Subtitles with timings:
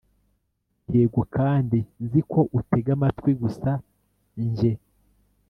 [0.93, 3.71] yego kandi nzi ko utega amatwi gusa
[4.47, 4.71] njye